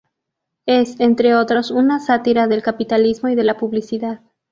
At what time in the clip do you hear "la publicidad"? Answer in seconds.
3.43-4.21